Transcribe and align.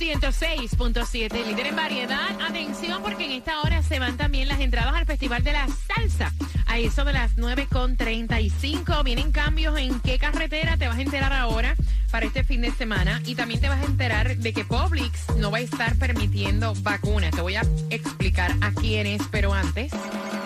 106.7, 0.00 1.44
líder 1.44 1.66
en 1.66 1.76
variedad. 1.76 2.40
Atención 2.40 3.02
porque 3.02 3.26
en 3.26 3.32
esta 3.32 3.60
hora 3.60 3.82
se 3.82 3.98
van 3.98 4.16
también 4.16 4.48
las 4.48 4.58
entradas 4.58 4.94
al 4.94 5.04
Festival 5.04 5.44
de 5.44 5.52
la 5.52 5.66
Salsa. 5.68 6.32
A 6.66 6.78
eso 6.78 7.04
de 7.04 7.12
las 7.12 7.36
9.35 7.36 9.04
vienen 9.04 9.30
cambios 9.30 9.78
en 9.78 10.00
qué 10.00 10.18
carretera 10.18 10.78
te 10.78 10.88
vas 10.88 10.96
a 10.96 11.02
enterar 11.02 11.34
ahora 11.34 11.76
para 12.10 12.24
este 12.24 12.44
fin 12.44 12.62
de 12.62 12.70
semana 12.70 13.20
y 13.26 13.34
también 13.34 13.60
te 13.60 13.68
vas 13.68 13.82
a 13.82 13.84
enterar 13.84 14.38
de 14.38 14.52
que 14.54 14.64
Publix 14.64 15.36
no 15.36 15.50
va 15.50 15.58
a 15.58 15.60
estar 15.60 15.94
permitiendo 15.96 16.72
vacunas. 16.80 17.32
Te 17.32 17.42
voy 17.42 17.56
a 17.56 17.62
explicar 17.90 18.56
a 18.62 18.72
quiénes, 18.72 19.20
pero 19.30 19.52
antes... 19.52 19.92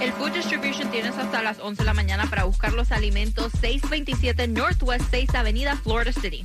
El 0.01 0.13
Food 0.15 0.33
Distribution 0.33 0.91
tienes 0.91 1.17
hasta 1.17 1.43
las 1.43 1.61
11 1.61 1.83
de 1.83 1.87
la 1.87 1.95
mañana 1.95 2.29
para 2.29 2.43
buscar 2.43 2.73
los 2.73 2.91
alimentos 2.91 3.53
627 3.61 4.49
Northwest 4.49 5.05
6 5.13 5.33
Avenida, 5.37 5.77
Florida 5.77 6.13
City. 6.13 6.43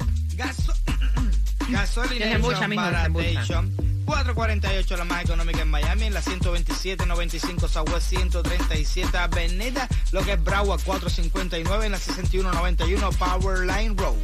Gasolina 1.72 2.26
Se 2.26 2.32
embucha, 2.34 2.68
mijo, 2.68 2.84
se 2.90 3.06
embucha. 3.06 3.64
448 4.10 4.98
la 4.98 5.06
más 5.06 5.24
económica 5.24 5.62
en 5.62 5.70
Miami, 5.70 6.06
en 6.06 6.14
la 6.16 6.22
127, 6.22 7.06
95 7.06 7.68
Southwest 7.68 8.10
137 8.10 9.16
Avenida, 9.16 9.88
lo 10.12 10.24
que 10.24 10.34
es 10.34 10.44
Broward 10.44 10.82
459 10.84 11.86
en 11.86 11.92
la 11.92 12.00
6191 12.00 13.10
Power 13.12 13.60
Line 13.60 13.94
Road. 13.96 14.16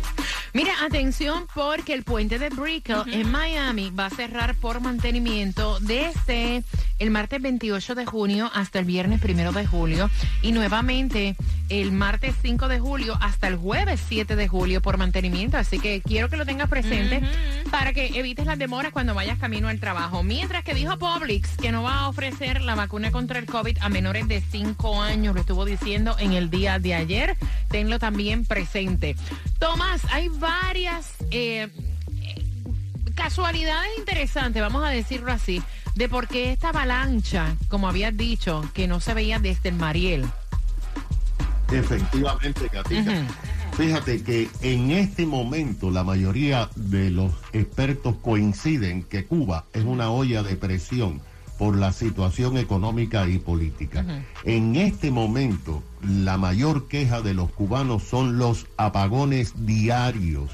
Mira, 0.53 0.73
atención 0.83 1.47
porque 1.53 1.93
el 1.93 2.03
puente 2.03 2.39
de 2.39 2.49
Brickell 2.49 3.03
en 3.11 3.29
Miami 3.29 3.91
va 3.91 4.07
a 4.07 4.09
cerrar 4.09 4.55
por 4.55 4.79
mantenimiento 4.79 5.79
desde 5.81 6.63
el 6.99 7.11
martes 7.11 7.41
28 7.41 7.95
de 7.95 8.05
junio 8.05 8.49
hasta 8.53 8.79
el 8.79 8.85
viernes 8.85 9.21
1 9.23 9.51
de 9.51 9.65
julio 9.65 10.09
y 10.41 10.51
nuevamente 10.51 11.35
el 11.69 11.91
martes 11.91 12.35
5 12.41 12.67
de 12.67 12.79
julio 12.79 13.17
hasta 13.19 13.47
el 13.47 13.55
jueves 13.55 14.01
7 14.07 14.35
de 14.35 14.47
julio 14.47 14.81
por 14.81 14.97
mantenimiento. 14.97 15.57
Así 15.57 15.79
que 15.79 16.01
quiero 16.01 16.29
que 16.29 16.37
lo 16.37 16.45
tengas 16.45 16.69
presente 16.69 17.21
para 17.71 17.93
que 17.93 18.17
evites 18.17 18.45
las 18.45 18.57
demoras 18.57 18.91
cuando 18.91 19.13
vayas 19.13 19.39
camino 19.39 19.67
al 19.67 19.79
trabajo. 19.79 20.23
Mientras 20.23 20.63
que 20.63 20.73
dijo 20.73 20.97
Publix 20.97 21.57
que 21.57 21.71
no 21.71 21.83
va 21.83 21.99
a 21.99 22.09
ofrecer 22.09 22.61
la 22.61 22.75
vacuna 22.75 23.11
contra 23.11 23.39
el 23.39 23.45
COVID 23.45 23.77
a 23.81 23.89
menores 23.89 24.27
de 24.27 24.41
5 24.41 25.01
años, 25.01 25.33
lo 25.33 25.41
estuvo 25.41 25.65
diciendo 25.65 26.15
en 26.19 26.33
el 26.33 26.49
día 26.49 26.79
de 26.79 26.93
ayer. 26.93 27.37
Tenlo 27.69 27.99
también 27.99 28.45
presente. 28.45 29.15
Tomás, 29.59 30.01
hay 30.11 30.29
varias 30.29 31.15
eh, 31.31 31.67
eh, 32.21 32.45
casualidades 33.15 33.91
interesantes, 33.97 34.61
vamos 34.61 34.83
a 34.83 34.89
decirlo 34.89 35.31
así, 35.31 35.61
de 35.95 36.09
por 36.09 36.27
qué 36.27 36.51
esta 36.51 36.69
avalancha, 36.69 37.55
como 37.69 37.87
habías 37.87 38.15
dicho, 38.15 38.63
que 38.73 38.87
no 38.87 38.99
se 38.99 39.13
veía 39.13 39.39
desde 39.39 39.69
el 39.69 39.75
Mariel. 39.75 40.25
Efectivamente, 41.71 42.69
Katica. 42.69 43.25
Fíjate 43.75 44.23
que 44.23 44.49
en 44.61 44.91
este 44.91 45.25
momento 45.25 45.91
la 45.91 46.03
mayoría 46.03 46.69
de 46.75 47.09
los 47.09 47.33
expertos 47.51 48.15
coinciden 48.21 49.03
que 49.03 49.25
Cuba 49.25 49.65
es 49.73 49.83
una 49.83 50.09
olla 50.11 50.43
de 50.43 50.55
presión 50.55 51.21
por 51.57 51.75
la 51.75 51.91
situación 51.91 52.57
económica 52.57 53.27
y 53.27 53.37
política. 53.37 54.05
En 54.43 54.75
este 54.75 55.11
momento 55.11 55.83
la 56.01 56.37
mayor 56.37 56.87
queja 56.87 57.21
de 57.21 57.33
los 57.33 57.51
cubanos 57.51 58.03
son 58.03 58.37
los 58.37 58.67
apagones 58.77 59.53
diarios. 59.65 60.51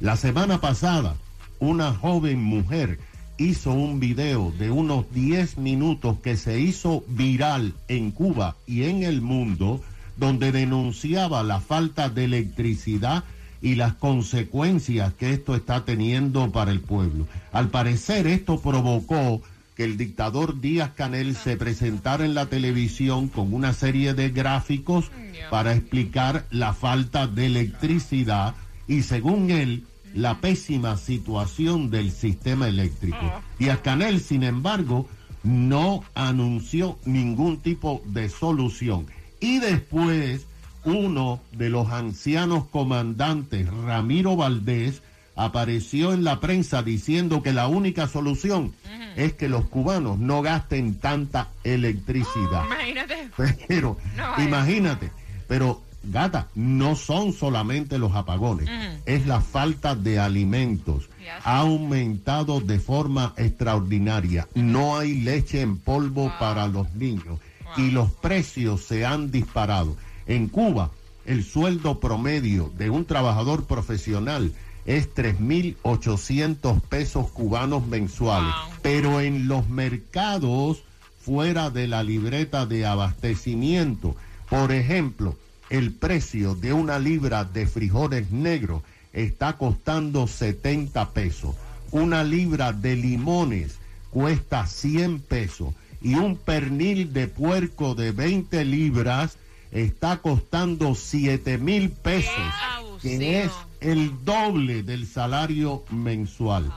La 0.00 0.16
semana 0.16 0.60
pasada 0.60 1.16
una 1.58 1.92
joven 1.92 2.42
mujer 2.42 2.98
hizo 3.42 3.72
un 3.72 3.98
video 3.98 4.52
de 4.58 4.70
unos 4.70 5.12
10 5.12 5.58
minutos 5.58 6.18
que 6.22 6.36
se 6.36 6.60
hizo 6.60 7.04
viral 7.08 7.74
en 7.88 8.12
Cuba 8.12 8.56
y 8.66 8.84
en 8.84 9.02
el 9.02 9.20
mundo 9.20 9.80
donde 10.16 10.52
denunciaba 10.52 11.42
la 11.42 11.60
falta 11.60 12.08
de 12.08 12.24
electricidad 12.24 13.24
y 13.60 13.74
las 13.74 13.94
consecuencias 13.94 15.12
que 15.14 15.32
esto 15.32 15.54
está 15.54 15.84
teniendo 15.84 16.50
para 16.52 16.70
el 16.70 16.80
pueblo. 16.80 17.26
Al 17.52 17.68
parecer 17.68 18.26
esto 18.26 18.60
provocó 18.60 19.42
que 19.76 19.84
el 19.84 19.96
dictador 19.96 20.60
Díaz 20.60 20.90
Canel 20.94 21.34
se 21.34 21.56
presentara 21.56 22.24
en 22.24 22.34
la 22.34 22.46
televisión 22.46 23.28
con 23.28 23.52
una 23.54 23.72
serie 23.72 24.14
de 24.14 24.30
gráficos 24.30 25.10
para 25.50 25.74
explicar 25.74 26.44
la 26.50 26.74
falta 26.74 27.26
de 27.26 27.46
electricidad 27.46 28.54
y 28.86 29.02
según 29.02 29.50
él 29.50 29.84
la 30.14 30.40
pésima 30.40 30.96
situación 30.96 31.90
del 31.90 32.10
sistema 32.10 32.68
eléctrico. 32.68 33.42
Díaz 33.58 33.80
Canel, 33.80 34.20
sin 34.20 34.42
embargo, 34.42 35.08
no 35.42 36.04
anunció 36.14 36.98
ningún 37.04 37.58
tipo 37.58 38.02
de 38.06 38.28
solución. 38.28 39.06
Y 39.40 39.58
después, 39.58 40.46
uno 40.84 41.40
de 41.52 41.68
los 41.68 41.90
ancianos 41.90 42.64
comandantes, 42.68 43.68
Ramiro 43.68 44.36
Valdés, 44.36 45.02
apareció 45.34 46.12
en 46.12 46.24
la 46.24 46.40
prensa 46.40 46.82
diciendo 46.82 47.42
que 47.42 47.52
la 47.52 47.66
única 47.66 48.06
solución 48.06 48.74
es 49.16 49.32
que 49.32 49.48
los 49.48 49.64
cubanos 49.66 50.18
no 50.18 50.42
gasten 50.42 50.96
tanta 50.96 51.48
electricidad. 51.64 52.64
Imagínate. 52.66 53.30
Pero, 53.66 53.96
No 54.16 54.44
imagínate, 54.44 55.10
pero 55.48 55.82
gata, 56.04 56.48
no 56.54 56.96
son 56.96 57.32
solamente 57.32 57.98
los 57.98 58.12
apagones, 58.14 58.68
es 59.06 59.26
la 59.26 59.40
falta 59.40 59.94
de 59.94 60.18
alimentos. 60.18 61.08
Ha 61.44 61.58
aumentado 61.58 62.60
de 62.60 62.78
forma 62.80 63.32
extraordinaria. 63.36 64.48
No 64.54 64.98
hay 64.98 65.14
leche 65.20 65.60
en 65.60 65.78
polvo 65.78 66.32
para 66.38 66.66
los 66.68 66.92
niños 66.94 67.38
y 67.76 67.90
los 67.90 68.10
precios 68.10 68.82
se 68.84 69.06
han 69.06 69.30
disparado. 69.30 69.96
En 70.26 70.48
Cuba, 70.48 70.90
el 71.24 71.44
sueldo 71.44 72.00
promedio 72.00 72.70
de 72.76 72.90
un 72.90 73.04
trabajador 73.04 73.64
profesional 73.64 74.52
es 74.84 75.08
3.800 75.14 76.80
pesos 76.82 77.28
cubanos 77.30 77.86
mensuales, 77.86 78.52
Wow. 78.52 78.74
pero 78.82 79.20
en 79.20 79.46
los 79.48 79.68
mercados 79.68 80.82
fuera 81.20 81.70
de 81.70 81.86
la 81.86 82.02
libreta 82.02 82.66
de 82.66 82.84
abastecimiento, 82.84 84.16
por 84.50 84.72
ejemplo, 84.72 85.36
el 85.72 85.90
precio 85.90 86.54
de 86.54 86.74
una 86.74 86.98
libra 86.98 87.44
de 87.44 87.66
frijoles 87.66 88.30
negros 88.30 88.82
está 89.14 89.56
costando 89.56 90.26
70 90.26 91.12
pesos. 91.12 91.56
Una 91.92 92.22
libra 92.24 92.74
de 92.74 92.94
limones 92.94 93.78
cuesta 94.10 94.66
100 94.66 95.20
pesos 95.20 95.72
y 96.02 96.16
un 96.16 96.36
pernil 96.36 97.14
de 97.14 97.26
puerco 97.26 97.94
de 97.94 98.12
20 98.12 98.66
libras 98.66 99.38
está 99.70 100.18
costando 100.18 100.94
7 100.94 101.56
mil 101.56 101.88
pesos, 101.90 102.52
que 103.00 103.42
es 103.42 103.52
el 103.80 104.12
doble 104.26 104.82
del 104.82 105.06
salario 105.06 105.84
mensual. 105.88 106.70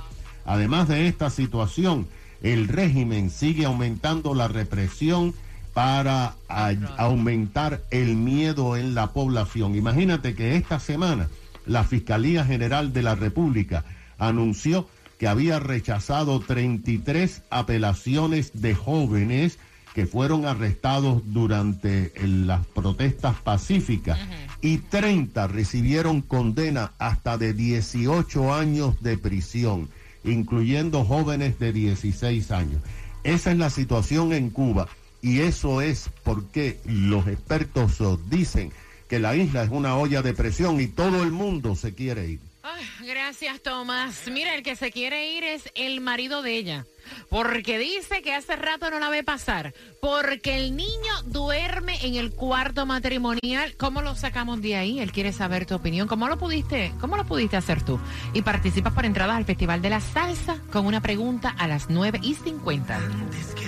Además 0.46 0.88
de 0.88 1.10
esta 1.10 1.30
situación, 1.30 2.08
el 2.42 2.70
régimen 2.70 3.30
sigue 3.30 3.66
aumentando 3.66 4.34
la 4.34 4.48
represión 4.48 5.34
para 5.76 6.36
a- 6.48 6.72
aumentar 6.98 7.82
el 7.92 8.16
miedo 8.16 8.78
en 8.78 8.96
la 8.96 9.08
población. 9.12 9.76
Imagínate 9.76 10.34
que 10.34 10.56
esta 10.56 10.80
semana 10.80 11.28
la 11.66 11.84
Fiscalía 11.84 12.46
General 12.46 12.94
de 12.94 13.04
la 13.04 13.14
República 13.16 13.84
anunció 14.18 14.88
que 15.20 15.28
había 15.28 15.60
rechazado 15.60 16.40
33 16.40 17.42
apelaciones 17.50 18.52
de 18.62 18.74
jóvenes 18.74 19.60
que 19.94 20.06
fueron 20.08 20.46
arrestados 20.46 21.22
durante 21.26 22.14
el- 22.24 22.48
las 22.48 22.66
protestas 22.68 23.36
pacíficas 23.44 24.18
y 24.62 24.78
30 24.78 25.48
recibieron 25.48 26.22
condena 26.22 26.94
hasta 27.00 27.38
de 27.38 27.54
18 27.54 28.54
años 28.54 29.02
de 29.02 29.18
prisión, 29.18 29.90
incluyendo 30.24 31.04
jóvenes 31.04 31.60
de 31.60 31.74
16 31.74 32.52
años. 32.52 32.82
Esa 33.24 33.52
es 33.52 33.58
la 33.58 33.70
situación 33.70 34.32
en 34.32 34.50
Cuba 34.52 34.88
y 35.26 35.42
eso 35.42 35.82
es 35.82 36.12
porque 36.24 36.80
los 36.86 37.26
expertos 37.26 37.98
dicen 38.30 38.72
que 39.10 39.18
la 39.18 39.36
isla 39.36 39.64
es 39.64 39.72
una 39.72 39.98
olla 39.98 40.22
de 40.22 40.36
presión 40.36 40.80
y 40.80 40.86
todo 40.86 41.24
el 41.24 41.32
mundo 41.32 41.76
se 41.76 41.96
quiere 41.96 42.28
ir. 42.28 42.40
Ay, 42.62 42.86
gracias, 43.08 43.60
Tomás. 43.64 44.28
Mira, 44.32 44.54
el 44.54 44.62
que 44.62 44.76
se 44.76 44.92
quiere 44.92 45.36
ir 45.36 45.44
es 45.44 45.72
el 45.74 46.00
marido 46.00 46.44
de 46.44 46.56
ella. 46.56 46.86
Porque 47.28 47.80
dice 47.80 48.22
que 48.22 48.36
hace 48.36 48.56
rato 48.56 48.92
no 48.92 49.00
la 49.00 49.10
ve 49.10 49.24
pasar. 49.24 49.74
Porque 50.00 50.58
el 50.58 50.76
niño 50.76 51.24
duerme 51.26 51.98
en 52.06 52.16
el 52.16 52.32
cuarto 52.32 52.86
matrimonial. 52.86 53.76
¿Cómo 53.78 54.04
lo 54.04 54.16
sacamos 54.16 54.62
de 54.62 54.76
ahí? 54.76 55.00
Él 55.00 55.12
quiere 55.12 55.34
saber 55.34 55.66
tu 55.66 55.74
opinión. 55.74 56.08
¿Cómo 56.08 56.28
lo 56.28 56.38
pudiste, 56.38 56.94
cómo 57.02 57.18
lo 57.18 57.26
pudiste 57.26 57.58
hacer 57.58 57.82
tú? 57.82 58.00
Y 58.34 58.44
participas 58.44 58.94
por 58.94 59.06
entradas 59.06 59.38
al 59.38 59.46
Festival 59.46 59.82
de 59.82 59.90
la 59.90 60.02
Salsa 60.02 60.60
con 60.72 60.86
una 60.86 61.02
pregunta 61.02 61.50
a 61.50 61.68
las 61.68 61.90
9 61.90 62.20
y 62.22 62.36
50. 62.36 62.96
Antes 62.96 63.56
que 63.56 63.66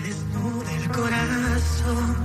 corazón, 0.90 2.16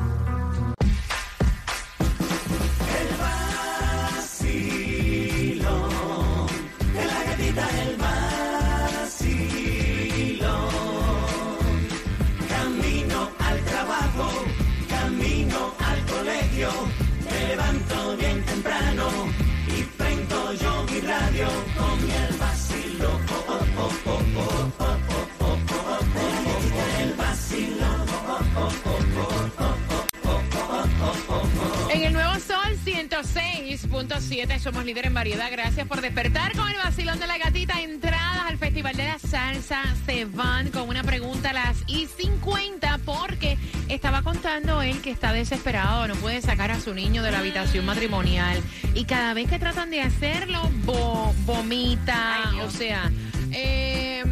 106.7 33.09 34.59
somos 34.61 34.85
líder 34.85 35.07
en 35.07 35.15
variedad. 35.15 35.51
Gracias 35.51 35.87
por 35.89 36.01
despertar 36.01 36.53
con 36.57 36.69
el 36.69 36.77
vacilón 36.77 37.19
de 37.19 37.27
la 37.27 37.37
gatita. 37.39 37.81
Entradas 37.81 38.45
al 38.49 38.59
Festival 38.59 38.95
de 38.97 39.05
la 39.09 39.19
Salsa 39.19 39.83
se 40.07 40.25
van 40.27 40.71
con 40.71 40.89
una 40.89 41.03
pregunta 41.03 41.51
a 41.51 41.53
las 41.53 41.79
y 41.89 42.07
50 42.07 42.99
porque 43.05 43.59
estaba 43.89 44.23
contando 44.23 44.83
él 44.83 45.01
que 45.01 45.11
está 45.11 45.33
desesperado, 45.33 46.07
no 46.07 46.15
puede 46.17 46.41
sacar 46.43 46.71
a 46.71 46.81
su 46.81 46.95
niño 46.95 47.23
de 47.25 47.33
la 47.33 47.41
habitación 47.41 47.85
matrimonial 47.85 48.61
y 48.95 49.05
cada 49.05 49.35
vez 49.35 49.49
que 49.49 49.59
tratan 49.59 49.91
de 49.91 50.01
hacerlo 50.03 50.63
vo- 50.87 51.33
vomita, 51.45 52.51
Ay, 52.51 52.61
o 52.61 52.71
sea, 52.71 53.11
eh, 53.51 54.23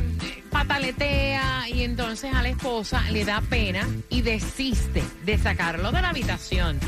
pataletea 0.50 1.68
y 1.68 1.82
entonces 1.82 2.32
a 2.34 2.42
la 2.42 2.48
esposa 2.50 3.02
le 3.10 3.24
da 3.24 3.40
pena 3.40 3.86
y 4.08 4.22
desiste 4.22 5.02
de 5.24 5.38
sacarlo 5.38 5.90
de 5.92 6.02
la 6.02 6.10
habitación. 6.10 6.78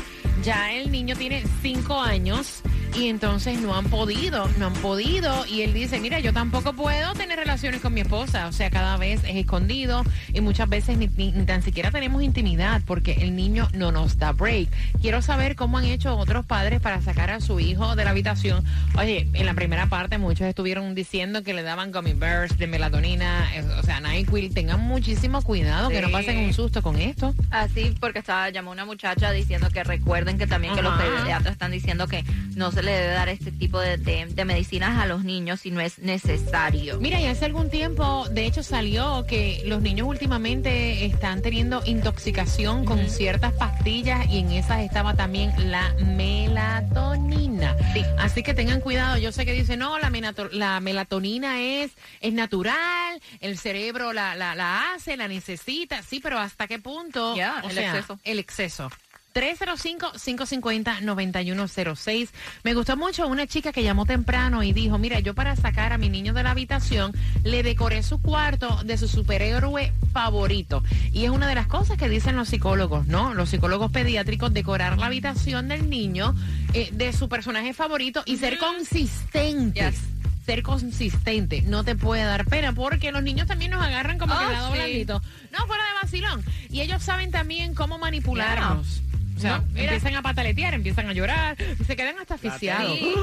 Ya 0.43 0.73
el 0.73 0.91
niño 0.91 1.15
tiene 1.15 1.45
cinco 1.61 1.97
años 1.97 2.61
y 2.95 3.07
entonces 3.07 3.59
no 3.59 3.75
han 3.75 3.85
podido, 3.85 4.47
no 4.59 4.67
han 4.67 4.73
podido. 4.73 5.45
Y 5.47 5.61
él 5.61 5.73
dice, 5.73 5.99
mira, 5.99 6.19
yo 6.19 6.31
tampoco 6.33 6.73
puedo 6.73 7.13
tener 7.13 7.37
relaciones 7.39 7.81
con 7.81 7.93
mi 7.93 8.01
esposa. 8.01 8.47
O 8.47 8.51
sea, 8.51 8.69
cada 8.69 8.97
vez 8.97 9.23
es 9.23 9.35
escondido 9.35 10.03
y 10.33 10.41
muchas 10.41 10.69
veces 10.69 10.97
ni, 10.97 11.07
ni- 11.07 11.31
ni 11.31 11.45
tan 11.45 11.63
siquiera 11.63 11.91
tenemos 11.91 12.21
intimidad 12.21 12.81
porque 12.85 13.13
el 13.21 13.35
niño 13.35 13.67
no 13.73 13.91
nos 13.91 14.17
da 14.17 14.31
break. 14.31 14.69
Quiero 15.01 15.21
saber 15.21 15.55
cómo 15.55 15.77
han 15.79 15.85
hecho 15.85 16.15
otros 16.17 16.45
padres 16.45 16.79
para 16.81 17.01
sacar 17.01 17.31
a 17.31 17.41
su 17.41 17.59
hijo 17.59 17.95
de 17.95 18.03
la 18.03 18.11
habitación. 18.11 18.63
Oye, 18.97 19.27
en 19.33 19.45
la 19.45 19.53
primera 19.55 19.87
parte 19.87 20.17
muchos 20.17 20.47
estuvieron 20.47 20.93
diciendo 20.95 21.43
que 21.43 21.53
le 21.53 21.63
daban 21.63 21.91
gummy 21.91 22.13
bears 22.13 22.57
de 22.57 22.67
melatonina, 22.67 23.49
o 23.79 23.83
sea, 23.83 23.99
NyQuil. 23.99 24.53
Tengan 24.53 24.79
muchísimo 24.81 25.41
cuidado 25.41 25.89
que 25.89 26.01
no 26.01 26.11
pasen 26.11 26.37
un 26.45 26.53
susto 26.53 26.81
con 26.83 26.97
esto. 26.97 27.33
Así, 27.49 27.95
porque 27.99 28.19
estaba, 28.19 28.49
llamó 28.51 28.71
una 28.71 28.85
muchacha 28.85 29.31
diciendo 29.31 29.69
que 29.71 29.83
recuerden 29.83 30.37
que 30.37 30.45
también 30.47 30.75
que 30.75 30.81
los 30.81 30.93
pediatras 30.99 31.53
están 31.53 31.71
diciendo 31.71 32.07
que 32.07 32.23
no 32.55 32.71
se 32.71 32.82
le 32.83 32.91
debe 32.91 33.13
dar 33.13 33.29
este 33.29 33.51
tipo 33.51 33.79
de, 33.79 33.97
de- 33.97 34.25
de 34.27 34.45
medicinas 34.45 34.99
a 35.01 35.05
los 35.05 35.23
niños 35.23 35.61
si 35.61 35.71
no 35.71 35.79
es 35.81 35.99
necesario. 35.99 36.99
Mira, 36.99 37.19
y 37.21 37.25
hace 37.25 37.45
algún 37.45 37.69
tiempo, 37.69 38.27
de 38.29 38.45
hecho, 38.45 38.63
salió 38.63 39.25
que 39.27 39.63
los 39.65 39.81
niños 39.81 40.07
últimamente 40.07 41.05
están 41.05 41.41
teniendo 41.41 41.81
intoxicación 41.85 42.85
con 42.85 43.09
ciertas 43.09 43.53
pastillas 43.53 44.27
y 44.29 44.39
en 44.39 44.51
esas 44.51 44.81
estaba 44.81 45.15
también 45.15 45.51
la 45.71 45.93
melatonina. 45.99 47.75
Sí. 47.93 48.03
Así 48.17 48.43
que 48.43 48.53
tengan 48.53 48.81
cuidado. 48.81 49.17
Yo 49.17 49.31
sé 49.31 49.45
que 49.45 49.53
dicen, 49.53 49.79
no, 49.79 49.97
la, 49.99 50.09
la 50.51 50.79
melatonina 50.79 51.61
es, 51.61 51.91
es 52.21 52.33
natural, 52.33 53.21
el 53.39 53.57
cerebro 53.57 54.13
la, 54.13 54.35
la, 54.35 54.55
la 54.55 54.93
hace, 54.93 55.17
la 55.17 55.27
necesita. 55.27 56.01
Sí, 56.03 56.19
pero 56.21 56.39
¿hasta 56.39 56.67
qué 56.67 56.79
punto? 56.79 57.35
Ya, 57.35 57.61
O 57.63 57.69
el 57.69 57.75
sea, 57.75 57.91
exceso. 57.95 58.19
El 58.23 58.39
exceso. 58.39 58.89
305-550-9106. 59.33 62.29
Me 62.63 62.73
gustó 62.73 62.97
mucho 62.97 63.27
una 63.27 63.47
chica 63.47 63.71
que 63.71 63.83
llamó 63.83 64.05
temprano 64.05 64.63
y 64.63 64.73
dijo, 64.73 64.97
mira, 64.97 65.19
yo 65.19 65.33
para 65.33 65.55
sacar 65.55 65.93
a 65.93 65.97
mi 65.97 66.09
niño 66.09 66.33
de 66.33 66.43
la 66.43 66.51
habitación 66.51 67.13
le 67.43 67.63
decoré 67.63 68.03
su 68.03 68.21
cuarto 68.21 68.81
de 68.83 68.97
su 68.97 69.07
superhéroe 69.07 69.93
favorito. 70.11 70.83
Y 71.11 71.25
es 71.25 71.31
una 71.31 71.47
de 71.47 71.55
las 71.55 71.67
cosas 71.67 71.97
que 71.97 72.09
dicen 72.09 72.35
los 72.35 72.49
psicólogos, 72.49 73.07
¿no? 73.07 73.33
Los 73.33 73.49
psicólogos 73.49 73.91
pediátricos, 73.91 74.53
decorar 74.53 74.97
la 74.97 75.07
habitación 75.07 75.67
del 75.67 75.89
niño 75.89 76.35
eh, 76.73 76.89
de 76.93 77.13
su 77.13 77.29
personaje 77.29 77.73
favorito 77.73 78.23
y 78.25 78.37
ser 78.37 78.57
consistentes. 78.57 79.95
Yes. 79.95 80.01
Ser 80.45 80.61
consistente, 80.61 81.61
no 81.61 81.85
te 81.85 81.95
puede 81.95 82.23
dar 82.25 82.45
pena 82.45 82.73
porque 82.73 83.13
los 83.13 83.23
niños 83.23 83.47
también 83.47 83.71
nos 83.71 83.81
agarran 83.81 84.17
como 84.17 84.37
que 84.37 84.43
Oh, 84.43 84.47
el 84.49 84.53
lado 84.53 84.67
sí. 84.67 84.73
blandito. 84.77 85.21
No, 85.57 85.65
fuera 85.67 85.83
de 85.85 85.91
vacilón. 86.01 86.43
Y 86.69 86.81
ellos 86.81 87.01
saben 87.01 87.31
también 87.31 87.73
cómo 87.73 87.97
manipularnos. 87.97 89.01
O 89.35 89.39
sea, 89.39 89.57
No, 89.57 89.63
empiezan 89.79 90.15
a 90.15 90.21
pataletear, 90.21 90.73
empiezan 90.73 91.07
a 91.09 91.13
llorar 91.13 91.57
y 91.79 91.83
se 91.83 91.95
quedan 91.95 92.15
hasta 92.19 92.35
asfixiados. 92.35 92.97
Sí. 92.97 93.13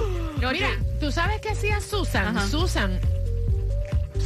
No, 0.41 0.51
mira, 0.53 0.69
¿tú 1.01 1.11
sabes 1.13 1.41
qué 1.41 1.51
hacía 1.51 1.81
Susan? 1.81 2.37
Ajá. 2.37 2.47
Susan, 2.49 2.99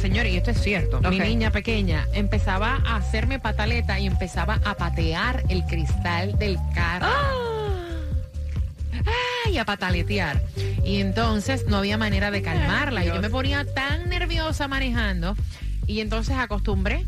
señores, 0.01 0.33
y 0.33 0.37
esto 0.37 0.51
es 0.51 0.61
cierto, 0.61 0.99
mi 1.01 1.19
Ok. 1.19 1.25
niña 1.25 1.51
pequeña 1.51 2.07
empezaba 2.13 2.81
a 2.85 2.97
hacerme 2.97 3.39
pataleta 3.39 3.99
y 3.99 4.07
empezaba 4.07 4.59
a 4.65 4.75
patear 4.75 5.43
el 5.49 5.63
cristal 5.65 6.37
del 6.39 6.57
carro. 6.73 7.07
Ay, 9.45 9.57
a 9.57 9.65
pataletear. 9.65 10.41
Y 10.83 10.99
entonces 11.01 11.65
no 11.67 11.77
había 11.77 11.97
manera 11.97 12.31
de 12.31 12.41
calmarla. 12.41 13.03
y 13.03 13.07
yo 13.07 13.21
me 13.21 13.29
ponía 13.29 13.65
tan 13.73 14.09
nerviosa 14.09 14.67
manejando. 14.67 15.35
Y 15.87 15.99
entonces 15.99 16.35
acostumbré 16.37 17.05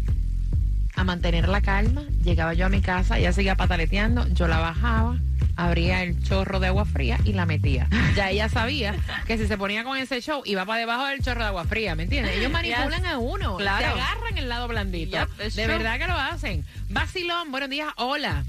a 0.97 1.03
mantener 1.03 1.47
la 1.47 1.61
calma. 1.61 2.03
Llegaba 2.23 2.53
yo 2.53 2.65
a 2.65 2.69
mi 2.69 2.81
casa, 2.81 3.17
ella 3.17 3.31
seguía 3.31 3.55
pataleteando, 3.55 4.27
yo 4.29 4.47
la 4.47 4.57
bajaba, 4.59 5.15
abría 5.55 6.01
el 6.03 6.21
chorro 6.23 6.59
de 6.59 6.67
agua 6.67 6.85
fría 6.85 7.19
y 7.23 7.33
la 7.33 7.45
metía. 7.45 7.87
Ya 8.15 8.31
ella 8.31 8.49
sabía 8.49 8.95
que 9.27 9.37
si 9.37 9.47
se 9.47 9.57
ponía 9.57 9.83
con 9.83 9.95
ese 9.97 10.19
show 10.21 10.41
iba 10.45 10.65
para 10.65 10.79
debajo 10.79 11.05
del 11.05 11.21
chorro 11.23 11.41
de 11.41 11.47
agua 11.47 11.65
fría, 11.65 11.95
¿me 11.95 12.03
entiendes? 12.03 12.35
Ellos 12.37 12.51
manipulan 12.51 13.05
a 13.05 13.19
uno, 13.19 13.57
Claro. 13.57 13.77
te 13.79 13.85
agarran 14.01 14.37
el 14.37 14.49
lado 14.49 14.67
blandito. 14.67 15.17
Yep, 15.17 15.29
it's 15.45 15.55
de 15.55 15.63
true. 15.65 15.77
verdad 15.77 15.99
que 15.99 16.07
lo 16.07 16.15
hacen. 16.15 16.65
Vacilón, 16.89 17.51
buenos 17.51 17.69
días, 17.69 17.89
hola. 17.95 18.43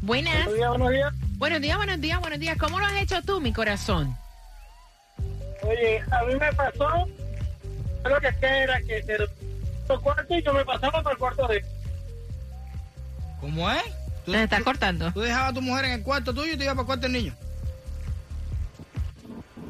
Buenas. 0.00 0.32
Buenos 0.46 0.54
días, 0.54 0.68
buenos 0.70 0.90
días. 0.90 1.14
Buenos 1.38 1.60
días, 1.60 1.76
buenos 1.76 2.00
días, 2.00 2.20
buenos 2.20 2.38
días. 2.38 2.56
¿Cómo 2.56 2.78
lo 2.78 2.86
has 2.86 2.94
hecho 3.02 3.20
tú, 3.22 3.40
mi 3.40 3.52
corazón? 3.52 4.16
Oye, 5.62 6.00
a 6.12 6.24
mí 6.24 6.34
me 6.38 6.52
pasó, 6.52 7.06
creo 8.04 8.20
que 8.20 8.46
era 8.46 8.80
que 8.82 9.02
otro 9.88 10.00
cuarto 10.02 10.34
y 10.36 10.42
yo 10.42 10.52
me 10.52 10.64
pasaba 10.64 11.02
para 11.02 11.12
el 11.12 11.18
cuarto 11.18 11.46
de 11.48 11.64
¿Cómo 13.40 13.70
es? 13.70 13.82
¿Tú, 14.24 14.32
¿Te 14.32 14.42
estás 14.42 14.58
tú- 14.58 14.64
cortando? 14.64 15.12
tú 15.12 15.20
dejabas 15.20 15.50
a 15.50 15.54
tu 15.54 15.62
mujer 15.62 15.84
en 15.86 15.92
el 15.92 16.02
cuarto 16.02 16.34
tuyo 16.34 16.52
y 16.52 16.56
te 16.56 16.64
ibas 16.64 16.74
para 16.74 16.82
el 16.82 16.86
cuarto 16.86 17.02
del 17.02 17.12
niño. 17.12 17.34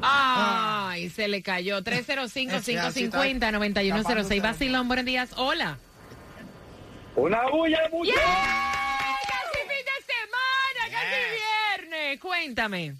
Ay, 0.01 1.09
se 1.09 1.27
le 1.27 1.41
cayó. 1.41 1.77
Ese 1.85 2.13
así 2.19 2.47
305-550-9106. 2.47 4.31
está. 4.35 4.47
Vacilón, 4.47 4.87
buenos 4.87 5.05
días. 5.05 5.29
Hola. 5.37 5.77
una 7.15 7.47
bulla 7.49 7.81
de 7.83 7.89
mucho. 7.89 8.11
¡Casi 8.13 9.59
fin 9.67 9.85
de 9.85 9.97
semana! 10.07 10.81
¡Casi 10.91 11.89
viernes! 11.89 12.19
Cuéntame. 12.19 12.95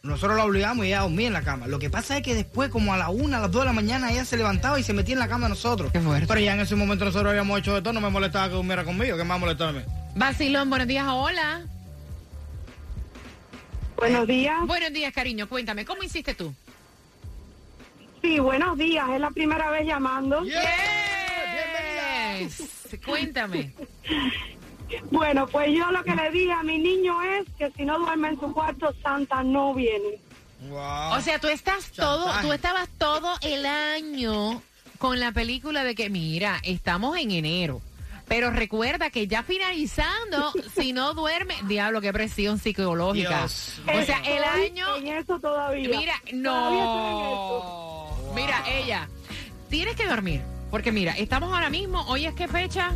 Nosotros 0.07 0.37
la 0.37 0.45
obligamos 0.45 0.85
y 0.85 0.89
ella 0.89 1.01
dormía 1.01 1.27
en 1.27 1.33
la 1.33 1.43
cama. 1.43 1.67
Lo 1.67 1.79
que 1.79 1.91
pasa 1.91 2.17
es 2.17 2.23
que 2.23 2.35
después, 2.35 2.71
como 2.71 2.95
a 2.95 2.97
la 2.97 3.09
una, 3.11 3.39
a 3.39 3.41
las 3.41 3.51
dos 3.51 3.63
de 3.63 3.67
la 3.67 3.73
mañana, 3.73 4.13
ella 4.13 4.25
se 4.25 4.37
levantaba 4.37 4.79
y 4.79 4.83
se 4.83 4.93
metía 4.93 5.15
en 5.15 5.19
la 5.19 5.29
cama 5.29 5.47
de 5.47 5.51
nosotros. 5.51 5.93
Qué 5.93 6.01
fuerte. 6.01 6.27
Pero 6.27 6.41
ya 6.41 6.55
en 6.55 6.61
ese 6.61 6.77
momento 6.77 7.05
nosotros 7.05 7.31
habíamos 7.31 7.59
hecho 7.59 7.75
de 7.75 7.83
todo, 7.83 7.93
no 7.93 8.01
me 8.01 8.11
molestaba 8.11 8.49
que 8.49 8.55
durmiera 8.55 8.85
conmigo, 8.85 9.17
que 9.17 9.25
más 9.25 9.41
molestarme. 9.41 9.85
Vacilón, 10.15 10.71
buenos 10.71 10.89
días. 10.89 11.07
Hola. 11.09 11.63
Buenos 13.97 14.27
días. 14.27 14.67
Buenos 14.67 14.93
días, 14.93 15.13
cariño. 15.13 15.49
Cuéntame, 15.49 15.85
¿cómo 15.85 16.03
hiciste 16.03 16.35
tú? 16.35 16.55
Sí, 18.23 18.39
buenos 18.39 18.79
días. 18.79 19.09
Es 19.11 19.21
la 19.21 19.31
primera 19.31 19.71
vez 19.71 19.87
llamando. 19.87 20.43
¡Bienvenida! 20.43 22.39
Yes. 22.39 22.99
Cuéntame. 23.05 23.73
Bueno, 25.11 25.47
pues 25.47 25.69
yo 25.77 25.91
lo 25.91 26.03
que 26.05 26.15
le 26.15 26.31
dije 26.31 26.53
a 26.53 26.63
mi 26.63 26.79
niño 26.79 27.21
es 27.23 27.47
que 27.59 27.71
si 27.73 27.85
no 27.85 27.99
duerme 27.99 28.29
en 28.29 28.41
su 28.41 28.53
cuarto, 28.53 28.95
Santa 29.03 29.43
no 29.43 29.75
viene. 29.75 30.21
Wow. 30.69 31.13
O 31.17 31.21
sea, 31.21 31.39
tú 31.39 31.49
estás 31.49 31.91
todo, 31.93 32.31
tú 32.41 32.53
estabas 32.53 32.89
todo 32.99 33.29
el 33.43 33.67
año 33.67 34.63
con 34.99 35.21
la 35.21 35.33
película 35.33 35.85
de 35.85 35.95
que, 35.95 36.11
mira, 36.11 36.59
estamos 36.63 37.17
en 37.19 37.31
enero. 37.31 37.81
Pero 38.29 38.51
recuerda 38.51 39.11
que 39.11 39.29
ya 39.29 39.43
finalizando, 39.43 40.53
si 40.77 40.93
no 40.93 41.15
duerme, 41.15 41.55
diablo, 41.65 42.01
qué 42.01 42.13
presión 42.13 42.59
psicológica. 42.59 43.47
Dios 43.47 43.81
o 43.87 44.03
sea, 44.03 44.19
el 44.21 44.43
año... 44.43 44.97
En 44.97 45.07
eso 45.09 45.39
todavía. 45.39 45.89
Mira, 45.89 46.21
Todavía 46.43 46.83
estoy 46.83 47.09
en 47.09 47.27
eso. 47.27 48.23
no. 48.27 48.35
Mira, 48.35 48.65
ella, 48.69 49.09
tienes 49.69 49.97
que 49.97 50.07
dormir. 50.07 50.43
Porque 50.71 50.91
mira, 50.91 51.13
estamos 51.13 51.53
ahora 51.53 51.71
mismo, 51.71 52.03
hoy 52.09 52.27
es 52.27 52.35
qué 52.35 52.49
fecha? 52.49 52.93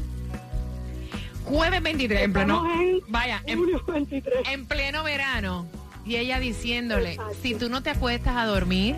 Jueves 1.51 1.83
23, 1.83 2.23
en 2.23 2.33
pleno. 2.33 2.73
En 2.81 3.01
Vaya, 3.09 3.43
en, 3.45 3.59
julio 3.59 3.83
23. 3.87 4.49
en 4.49 4.67
pleno 4.67 5.03
verano. 5.03 5.67
Y 6.07 6.17
ella 6.17 6.39
diciéndole, 6.41 7.13
Exacto. 7.13 7.35
si 7.43 7.55
tú 7.57 7.69
no 7.69 7.83
te 7.83 7.91
acuestas 7.91 8.37
a 8.37 8.47
dormir, 8.47 8.97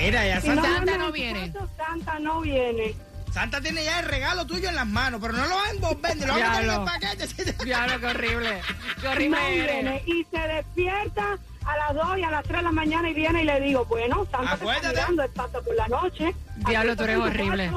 Mira, 0.00 0.24
ya 0.24 0.40
Si 0.40 0.48
no 0.50 0.62
Santa, 0.62 0.96
no 0.96 1.06
en 1.08 1.12
viene. 1.12 1.52
Santa 1.76 2.18
no 2.20 2.40
viene. 2.40 2.94
Santa 3.32 3.60
tiene 3.60 3.82
ya 3.84 3.98
el 3.98 4.06
regalo 4.06 4.46
tuyo 4.46 4.68
en 4.68 4.76
las 4.76 4.86
manos, 4.86 5.20
pero 5.20 5.32
no 5.34 5.44
lo 5.46 5.56
va 5.56 5.64
a 5.64 5.70
envolver, 5.70 6.16
lo 6.18 6.26
va 6.28 6.34
a 6.34 6.38
meter 6.38 6.52
en 6.52 6.60
el 6.60 6.64
Diablo. 6.66 6.84
paquete. 6.84 7.54
diablo, 7.64 8.00
qué 8.00 8.06
horrible. 8.06 8.60
Qué 9.00 9.02
No 9.06 9.10
horrible 9.10 9.38
eres. 9.64 9.72
viene. 9.74 10.02
Y 10.06 10.24
se 10.30 10.38
despierta 10.38 11.38
a 11.66 11.76
las 11.76 11.94
2 11.94 12.18
y 12.18 12.22
a 12.22 12.30
las 12.30 12.44
3 12.44 12.56
de 12.58 12.62
la 12.62 12.72
mañana 12.72 13.10
y 13.10 13.14
viene 13.14 13.42
y 13.42 13.44
le 13.46 13.60
digo, 13.60 13.84
bueno, 13.86 14.24
Santa 14.30 14.38
te 14.38 14.54
está 14.54 14.54
Acuérdate. 14.62 14.94
mirando, 14.94 15.22
es 15.24 15.30
pasa 15.32 15.60
por 15.60 15.74
la 15.74 15.88
noche. 15.88 16.34
Diablo, 16.68 16.96
tú 16.96 17.02
eres 17.02 17.16
horrible. 17.18 17.70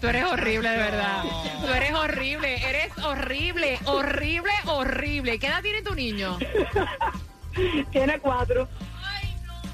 Tú 0.00 0.08
eres 0.08 0.24
horrible, 0.24 0.68
de 0.68 0.76
verdad. 0.76 1.24
No. 1.24 1.66
Tú 1.66 1.72
eres 1.72 1.92
horrible. 1.92 2.68
Eres 2.68 2.98
horrible, 2.98 3.78
horrible, 3.84 4.52
horrible. 4.66 5.38
¿Qué 5.38 5.46
edad 5.46 5.62
tiene 5.62 5.82
tu 5.82 5.94
niño? 5.94 6.38
Tiene 7.90 8.18
cuatro. 8.18 8.68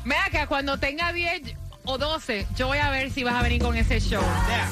Mira 0.05 0.31
que 0.31 0.47
cuando 0.47 0.79
tenga 0.79 1.13
10 1.13 1.55
o 1.85 1.99
12, 1.99 2.47
yo 2.57 2.69
voy 2.69 2.79
a 2.79 2.91
ver 2.91 3.11
si 3.11 3.25
vas 3.25 3.35
a 3.35 3.43
venir 3.43 3.63
con 3.63 3.77
ese 3.77 4.01
show. 4.01 4.23
Ya. 4.49 4.69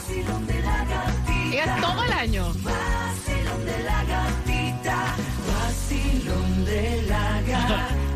Y 1.50 1.56
es 1.56 1.80
todo 1.80 2.04
el 2.04 2.12
año. 2.12 2.52
Vacilón 2.54 3.66
de 3.66 3.82
la 3.82 4.04
gatita, 4.04 5.14
vacilón 5.48 6.64
de 6.64 7.02
la 7.02 7.42
gatita. 7.42 8.09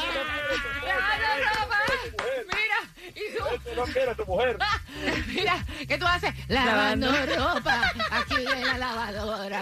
ropa. 1.55 1.77
Mira, 2.47 2.79
y 3.15 3.37
tú, 3.37 3.45
no 3.77 4.15
tu 4.15 4.27
mujer. 4.27 4.59
mira, 5.29 5.65
¿qué 5.87 5.99
tú 5.99 6.07
haces? 6.07 6.35
Lavando 6.49 7.13
ropa 7.37 7.93
aquí 8.11 8.47
en 8.53 8.67
la 8.67 8.79
lavadora. 8.79 9.61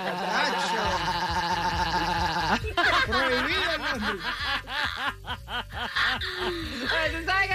Prohibido 3.06 3.72
el 3.72 3.82
nombre. 3.82 4.24
Tú 7.12 7.24
sabes 7.26 7.48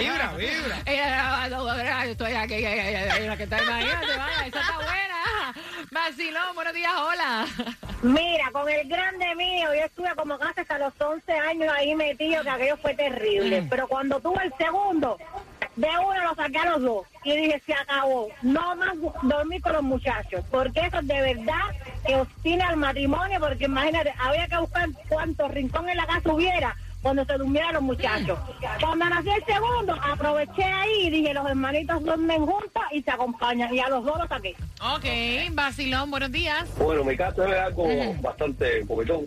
Vibra, 0.00 0.32
vibra. 0.38 0.78
Ella 0.86 1.46
lavadora, 1.48 2.04
yo 2.06 2.12
estoy 2.12 2.32
aquí, 2.32 2.62
la 2.62 3.36
que 3.36 3.42
está 3.42 3.62
imagínate, 3.62 4.06
vaya, 4.16 4.46
esa 4.46 4.60
está 4.60 4.76
buena. 4.76 5.54
Vacilón, 5.90 6.54
buenos 6.54 6.72
días, 6.72 6.92
hola. 6.96 7.46
Mira, 8.02 8.50
con 8.50 8.68
el 8.68 8.88
grande 8.88 9.34
mío, 9.34 9.74
yo 9.74 9.84
estuve 9.84 10.08
como 10.16 10.38
casi 10.38 10.60
hasta 10.60 10.78
los 10.78 10.94
11 10.98 11.32
años 11.32 11.72
ahí 11.76 11.94
metido, 11.94 12.42
que 12.42 12.50
aquello 12.50 12.76
fue 12.78 12.94
terrible. 12.94 13.66
Pero 13.68 13.88
cuando 13.88 14.20
tuve 14.20 14.44
el 14.44 14.54
segundo, 14.56 15.18
de 15.76 15.88
uno 15.88 16.22
lo 16.22 16.34
saqué 16.34 16.58
a 16.58 16.70
los 16.70 16.82
dos. 16.82 17.06
Y 17.24 17.36
dije, 17.36 17.62
se 17.66 17.74
acabó. 17.74 18.28
No 18.42 18.76
más 18.76 18.94
dormir 19.22 19.60
con 19.60 19.72
los 19.74 19.82
muchachos. 19.82 20.44
Porque 20.50 20.80
eso 20.80 21.02
de 21.02 21.20
verdad 21.20 21.74
que 22.06 22.16
obstina 22.16 22.68
al 22.68 22.76
matrimonio. 22.76 23.38
Porque 23.38 23.64
imagínate, 23.64 24.14
había 24.18 24.48
que 24.48 24.56
buscar 24.56 24.88
cuántos 25.08 25.50
rincones 25.50 25.92
en 25.92 25.96
la 25.98 26.06
casa 26.06 26.32
hubiera 26.32 26.76
cuando 27.02 27.24
se 27.24 27.32
durmieran 27.34 27.74
los 27.74 27.82
muchachos. 27.82 28.38
Cuando 28.80 29.04
nació 29.06 29.34
el 29.34 29.44
segundo, 29.44 29.94
aproveché 29.94 30.64
ahí 30.64 31.06
y 31.06 31.10
dije, 31.10 31.34
los 31.34 31.48
hermanitos 31.48 32.02
duermen 32.04 32.44
juntos 32.46 32.82
y 32.92 33.02
se 33.02 33.10
acompañan. 33.10 33.74
Y 33.74 33.80
a 33.80 33.88
los 33.88 34.04
dos 34.04 34.18
los 34.18 34.28
saqué. 34.28 34.54
Ok, 34.82 35.52
Vacilón, 35.52 36.10
buenos 36.10 36.30
días. 36.30 36.68
Bueno, 36.78 37.04
mi 37.04 37.16
caso 37.16 37.46
es 37.46 37.58
algo 37.58 37.86
bastante 38.20 38.86
cometón. 38.86 39.26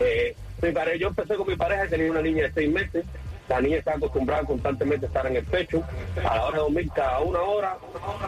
Eh, 0.00 0.34
mi 0.62 0.72
pareja, 0.72 0.96
yo 0.96 1.08
empecé 1.08 1.34
con 1.36 1.46
mi 1.46 1.56
pareja, 1.56 1.86
tenía 1.88 2.10
una 2.10 2.22
niña 2.22 2.44
de 2.44 2.52
seis 2.52 2.70
meses. 2.70 3.04
La 3.52 3.60
niña 3.60 3.76
está 3.76 3.92
acostumbrada 3.92 4.44
constantemente 4.44 5.04
a 5.04 5.08
estar 5.08 5.26
en 5.26 5.36
el 5.36 5.44
pecho. 5.44 5.82
A 6.24 6.36
la 6.36 6.44
hora 6.46 6.56
de 6.56 6.62
dormir, 6.62 6.90
cada 6.94 7.20
una 7.20 7.40
hora, 7.42 7.76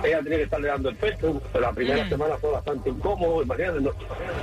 ella 0.04 0.20
tenía 0.22 0.36
que 0.36 0.44
estarle 0.44 0.68
dando 0.68 0.90
el 0.90 0.96
pecho. 0.96 1.40
La 1.58 1.72
primera 1.72 2.06
semana 2.06 2.36
fue 2.36 2.50
bastante 2.50 2.90
incómodo, 2.90 3.42
imagínate. 3.42 3.80
¿no? 3.80 3.90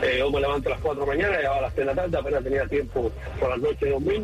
Eh, 0.02 0.16
yo 0.18 0.32
me 0.32 0.42
levanto 0.42 0.70
a 0.70 0.72
las 0.72 0.82
cuatro 0.82 1.06
de 1.06 1.08
la 1.08 1.14
mañana, 1.14 1.38
llegaba 1.38 1.58
a 1.58 1.62
las 1.62 1.74
seis 1.76 1.86
de 1.86 1.94
la 1.94 2.02
tarde, 2.02 2.18
apenas 2.18 2.44
tenía 2.44 2.66
tiempo 2.66 3.12
por 3.40 3.50
las 3.50 3.60
noches 3.60 3.80
de 3.80 3.90
dormir. 3.92 4.24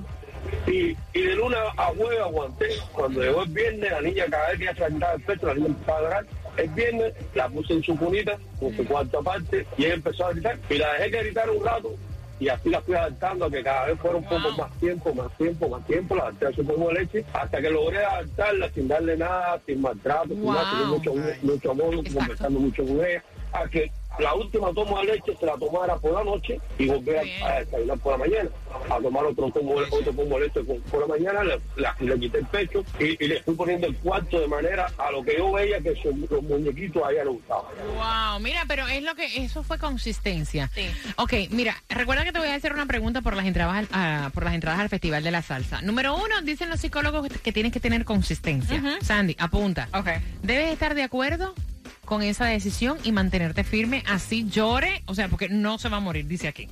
Y, 0.65 0.97
y 1.13 1.21
de 1.21 1.35
luna 1.35 1.57
a 1.77 1.85
jueves 1.95 2.19
aguanté. 2.21 2.69
Cuando 2.91 3.21
llegó 3.21 3.43
el 3.43 3.49
viernes, 3.49 3.91
la 3.91 4.01
niña 4.01 4.25
cada 4.27 4.49
vez 4.49 4.57
que 4.57 4.63
ella 4.63 4.87
quitaba 4.87 5.13
el 5.13 5.21
pecho, 5.21 5.45
la 5.45 5.53
niña 5.53 5.67
empezaba 5.67 5.97
a 5.99 6.01
llorar. 6.01 6.25
El 6.57 6.69
viernes 6.69 7.13
la 7.35 7.49
puse 7.49 7.73
en 7.73 7.83
su 7.83 7.95
cunita, 7.95 8.35
en 8.61 8.75
su 8.75 8.83
cuarta 8.87 9.19
parte, 9.19 9.67
y 9.77 9.85
ella 9.85 9.93
empezó 9.93 10.25
a 10.25 10.31
gritar. 10.31 10.57
Y 10.71 10.77
la 10.79 10.93
dejé 10.93 11.11
que 11.11 11.23
gritara 11.23 11.51
un 11.51 11.63
rato, 11.63 11.93
y 12.39 12.49
así 12.49 12.69
la 12.69 12.81
fui 12.81 12.95
adaptando 12.95 13.45
a 13.45 13.49
que 13.49 13.63
cada 13.63 13.85
vez 13.87 13.99
fuera 13.99 14.17
un 14.17 14.23
poco 14.23 14.51
más 14.57 14.71
tiempo, 14.79 15.13
más 15.13 15.37
tiempo, 15.37 15.69
más 15.69 15.85
tiempo, 15.85 16.15
la 16.15 16.23
adapté 16.23 16.47
a 16.47 16.53
su 16.53 16.65
poco 16.65 16.87
de 16.89 16.93
leche, 16.93 17.25
hasta 17.33 17.61
que 17.61 17.69
logré 17.69 18.05
adaptarla 18.05 18.69
sin 18.69 18.87
darle 18.87 19.17
nada, 19.17 19.59
sin 19.65 19.81
maltrato, 19.81 20.29
sin 20.29 20.45
nada, 20.45 20.69
sin 20.69 20.87
mucho, 20.87 21.13
mucho 21.41 21.71
amor, 21.71 21.95
conversando 22.13 22.59
mucho 22.59 22.85
con 22.85 23.05
ella, 23.05 23.23
a 23.53 23.67
que 23.67 23.91
la 24.19 24.33
última 24.33 24.73
toma 24.73 25.01
de 25.01 25.07
leche 25.13 25.35
se 25.39 25.45
la 25.45 25.57
tomara 25.57 25.95
por 25.97 26.13
la 26.13 26.23
noche 26.23 26.59
y 26.77 26.87
volver 26.87 27.17
a, 27.43 27.47
a 27.55 27.59
desayunar 27.59 27.97
por 27.99 28.11
la 28.13 28.17
mañana, 28.17 28.49
a 28.89 28.99
tomar 28.99 29.25
otro 29.25 29.49
pomo, 29.49 29.75
otro 29.75 30.11
pomo 30.13 30.39
de 30.39 30.45
leche 30.47 30.63
por, 30.63 30.81
por 30.83 31.01
la 31.01 31.07
mañana, 31.07 31.43
le, 31.43 31.59
la- 31.75 31.95
le 31.99 32.19
quité 32.19 32.39
el 32.39 32.45
pecho 32.47 32.83
y, 32.99 33.23
y 33.23 33.27
le 33.27 33.41
fui 33.43 33.55
poniendo 33.55 33.87
el 33.87 33.95
cuarto 33.97 34.39
de 34.39 34.47
manera 34.47 34.91
a 34.97 35.11
lo 35.11 35.23
que 35.23 35.35
yo 35.37 35.51
veía 35.51 35.79
que 35.81 35.95
su- 36.01 36.27
los 36.29 36.43
muñequitos 36.43 37.03
a 37.03 37.11
ella 37.11 37.23
le 37.25 37.29
gustaban. 37.31 37.65
Wow, 37.95 38.39
mira, 38.39 38.63
pero 38.67 38.87
es 38.87 39.03
lo 39.03 39.15
que 39.15 39.43
eso 39.43 39.63
fue 39.63 39.77
consistencia. 39.77 40.69
Ok, 41.17 41.33
mira, 41.51 41.75
recuerda 41.89 42.23
que 42.23 42.31
te 42.31 42.39
voy 42.39 42.47
a 42.49 42.55
hacer 42.55 42.73
una 42.73 42.85
pregunta 42.85 43.21
por 43.21 43.35
las 43.35 43.45
entradas 43.45 43.75
al, 43.77 43.87
ah, 43.91 44.29
por 44.33 44.43
las 44.43 44.53
entradas 44.53 44.79
al 44.79 44.89
Festival 44.89 45.23
de 45.23 45.31
la 45.31 45.41
Salsa. 45.41 45.81
Número 45.81 46.15
uno, 46.15 46.41
dicen 46.43 46.69
los 46.69 46.79
psicólogos 46.79 47.27
que 47.43 47.51
tienes 47.51 47.71
que 47.71 47.79
tener 47.79 48.05
consistencia. 48.05 48.81
Sandy, 49.01 49.35
apunta. 49.39 49.89
Debes 50.43 50.71
estar 50.71 50.95
de 50.95 51.03
acuerdo 51.03 51.53
con 52.07 52.23
esa 52.23 52.45
decisión 52.45 52.97
y 53.03 53.11
mantenerte 53.11 53.65
firme, 53.65 54.01
así 54.07 54.47
llore, 54.49 55.03
o 55.07 55.13
sea, 55.13 55.27
porque 55.27 55.49
no 55.49 55.77
se 55.77 55.89
va 55.89 55.97
a 55.97 55.99
morir, 55.99 56.25
dice 56.25 56.47
aquí. 56.47 56.69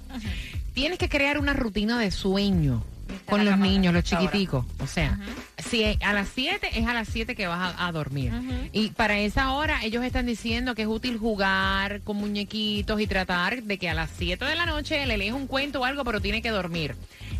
Tienes 0.73 0.97
que 0.97 1.09
crear 1.09 1.39
una 1.39 1.51
rutina 1.51 1.99
de 1.99 2.09
sueño 2.09 2.85
con 3.25 3.43
los 3.43 3.57
niños, 3.57 3.93
los 3.93 4.05
chiquiticos. 4.05 4.65
O 4.79 4.87
sea, 4.87 5.19
si 5.57 5.83
a 6.01 6.13
las 6.13 6.29
7 6.33 6.79
es 6.79 6.87
a 6.87 6.93
las 6.93 7.09
7 7.09 7.35
que 7.35 7.47
vas 7.47 7.75
a, 7.75 7.85
a 7.85 7.91
dormir. 7.91 8.31
Y 8.71 8.91
para 8.91 9.19
esa 9.19 9.51
hora 9.51 9.83
ellos 9.83 10.05
están 10.05 10.25
diciendo 10.25 10.73
que 10.73 10.83
es 10.83 10.87
útil 10.87 11.17
jugar 11.17 11.99
con 12.01 12.15
muñequitos 12.15 13.01
y 13.01 13.05
tratar 13.05 13.61
de 13.61 13.77
que 13.77 13.89
a 13.89 13.93
las 13.93 14.11
7 14.17 14.45
de 14.45 14.55
la 14.55 14.65
noche 14.65 15.05
le 15.05 15.17
lees 15.17 15.33
un 15.33 15.47
cuento 15.47 15.81
o 15.81 15.83
algo, 15.83 16.05
pero 16.05 16.21
tiene 16.21 16.41
que 16.41 16.49
dormir. 16.49 16.95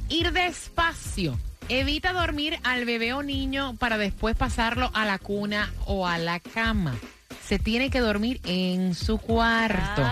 Ir 0.09 0.33
despacio. 0.33 1.39
Evita 1.69 2.11
dormir 2.11 2.59
al 2.63 2.83
bebé 2.83 3.13
o 3.13 3.23
niño 3.23 3.77
para 3.79 3.97
después 3.97 4.35
pasarlo 4.35 4.91
a 4.93 5.05
la 5.05 5.17
cuna 5.17 5.71
o 5.85 6.05
a 6.05 6.17
la 6.17 6.41
cama. 6.41 6.93
Se 7.47 7.59
tiene 7.59 7.89
que 7.89 7.99
dormir 7.99 8.41
en 8.45 8.95
su 8.95 9.17
cuarto. 9.17 10.03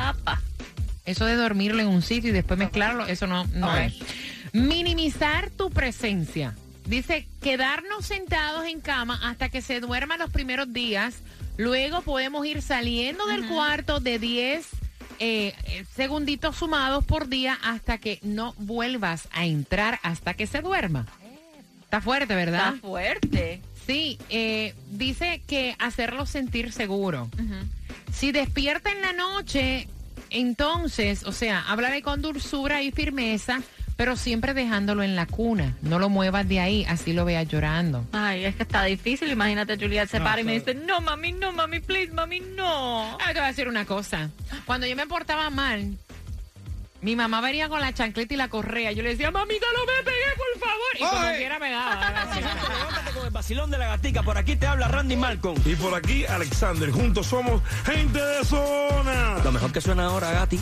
Eso 1.05 1.25
de 1.25 1.35
dormirlo 1.35 1.81
en 1.81 1.87
un 1.87 2.01
sitio 2.01 2.29
y 2.29 2.33
después 2.33 2.57
mezclarlo, 2.59 3.05
eso 3.07 3.27
no, 3.27 3.45
es. 3.77 3.93
Minimizar 4.53 5.49
tu 5.49 5.69
presencia. 5.69 6.55
Dice, 6.85 7.27
quedarnos 7.41 8.05
sentados 8.05 8.65
en 8.65 8.81
cama 8.81 9.19
hasta 9.23 9.49
que 9.49 9.61
se 9.61 9.79
duerma 9.79 10.17
los 10.17 10.29
primeros 10.29 10.71
días. 10.71 11.15
Luego 11.57 12.01
podemos 12.01 12.45
ir 12.45 12.61
saliendo 12.61 13.25
del 13.25 13.47
cuarto 13.47 13.99
de 13.99 14.19
10 14.19 14.67
eh, 15.19 15.53
eh, 15.65 15.85
segunditos 15.95 16.55
sumados 16.57 17.05
por 17.05 17.27
día 17.29 17.57
hasta 17.63 17.97
que 17.97 18.19
no 18.23 18.53
vuelvas 18.57 19.27
a 19.31 19.45
entrar 19.45 19.99
hasta 20.03 20.33
que 20.33 20.47
se 20.47 20.61
duerma. 20.61 21.07
Está 21.93 22.01
fuerte, 22.01 22.33
¿verdad? 22.33 22.73
Está 22.73 22.87
fuerte. 22.87 23.61
Sí, 23.85 24.17
eh, 24.29 24.73
dice 24.89 25.43
que 25.45 25.75
hacerlo 25.77 26.25
sentir 26.25 26.71
seguro. 26.71 27.29
Si 28.11 28.31
despierta 28.31 28.91
en 28.91 28.99
la 28.99 29.13
noche, 29.13 29.87
entonces, 30.31 31.23
o 31.23 31.31
sea, 31.31 31.63
háblale 31.67 32.01
con 32.01 32.23
dulzura 32.23 32.81
y 32.81 32.89
firmeza, 32.89 33.61
pero 33.95 34.15
siempre 34.15 34.55
dejándolo 34.55 35.03
en 35.03 35.15
la 35.15 35.27
cuna. 35.27 35.77
No 35.83 35.99
lo 35.99 36.09
muevas 36.09 36.49
de 36.49 36.61
ahí, 36.61 36.83
así 36.89 37.13
lo 37.13 37.25
veas 37.25 37.47
llorando. 37.47 38.03
Ay, 38.11 38.45
es 38.45 38.55
que 38.55 38.63
está 38.63 38.83
difícil. 38.85 39.29
Imagínate, 39.31 39.77
Juliet 39.77 40.09
se 40.09 40.17
No, 40.17 40.25
para 40.25 40.41
y 40.41 40.45
me 40.45 40.53
dice, 40.53 40.73
no, 40.73 40.99
mami, 40.99 41.33
no, 41.33 41.51
mami, 41.51 41.79
please, 41.79 42.11
mami, 42.11 42.39
no. 42.39 43.19
Ah, 43.19 43.27
te 43.27 43.33
voy 43.33 43.43
a 43.43 43.47
decir 43.49 43.67
una 43.67 43.85
cosa. 43.85 44.31
Cuando 44.65 44.87
yo 44.87 44.95
me 44.95 45.05
portaba 45.05 45.51
mal, 45.51 45.95
mi 47.03 47.17
mamá 47.17 47.41
venía 47.41 47.67
con 47.67 47.81
la 47.81 47.93
chancleta 47.93 48.33
y 48.33 48.37
la 48.37 48.47
correa. 48.47 48.93
Yo 48.93 49.03
le 49.03 49.09
decía, 49.09 49.29
mamita, 49.29 49.65
no 49.75 49.85
me 49.85 50.03
pegué, 50.03 50.33
por 50.37 50.67
favor. 50.67 50.95
Y 50.95 51.03
como 51.03 51.37
quiera 51.37 51.59
pegaba. 51.59 51.95
Levántate 52.33 53.11
con 53.13 53.25
el 53.25 53.31
vacilón 53.31 53.69
de 53.71 53.77
la 53.77 53.87
gatica. 53.87 54.23
Por 54.23 54.37
aquí 54.37 54.55
te 54.55 54.65
habla 54.65 54.87
Randy 54.87 55.17
Malcolm. 55.17 55.61
Y 55.65 55.75
por 55.75 55.93
aquí, 55.93 56.25
Alexander. 56.25 56.89
Juntos 56.91 57.27
somos 57.27 57.61
gente 57.85 58.19
de 58.19 58.45
zona. 58.45 59.37
Lo 59.43 59.51
mejor 59.51 59.73
que 59.73 59.81
suena 59.81 60.05
ahora, 60.05 60.31
Gati. 60.31 60.61